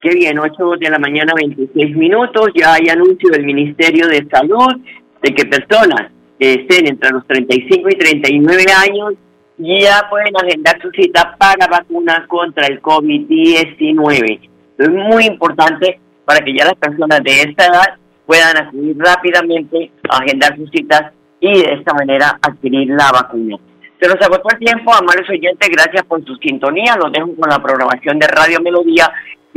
Qué 0.00 0.10
bien, 0.10 0.38
8 0.38 0.76
de 0.78 0.90
la 0.90 0.98
mañana, 1.00 1.32
26 1.34 1.96
minutos. 1.96 2.50
Ya 2.54 2.74
hay 2.74 2.88
anuncio 2.88 3.30
del 3.32 3.44
Ministerio 3.44 4.06
de 4.06 4.24
Salud 4.30 4.76
de 5.20 5.34
que 5.34 5.44
personas 5.44 6.12
que 6.38 6.54
estén 6.54 6.86
entre 6.86 7.10
los 7.10 7.26
35 7.26 7.88
y 7.90 7.98
39 7.98 8.64
años 8.86 9.14
ya 9.56 10.08
pueden 10.08 10.36
agendar 10.36 10.80
su 10.80 10.88
cita 10.90 11.34
para 11.36 11.66
vacunas 11.66 12.28
contra 12.28 12.68
el 12.68 12.80
COVID-19. 12.80 14.48
Es 14.78 14.88
muy 14.88 15.24
importante 15.24 15.98
para 16.24 16.44
que 16.44 16.54
ya 16.56 16.66
las 16.66 16.76
personas 16.76 17.20
de 17.24 17.42
esta 17.42 17.66
edad 17.66 17.96
puedan 18.24 18.56
acudir 18.56 18.96
rápidamente 18.98 19.90
a 20.08 20.18
agendar 20.18 20.56
sus 20.56 20.70
citas 20.70 21.12
y 21.40 21.60
de 21.60 21.72
esta 21.72 21.92
manera 21.94 22.38
adquirir 22.40 22.88
la 22.90 23.10
vacuna. 23.10 23.56
Se 24.00 24.06
nos 24.06 24.22
agotó 24.22 24.48
el 24.52 24.58
tiempo, 24.60 24.94
amables 24.94 25.28
oyentes, 25.28 25.68
gracias 25.70 26.04
por 26.04 26.24
su 26.24 26.36
sintonía. 26.36 26.94
Los 27.02 27.10
dejo 27.10 27.34
con 27.34 27.50
la 27.50 27.58
programación 27.58 28.20
de 28.20 28.28
Radio 28.28 28.60
Melodía 28.60 29.10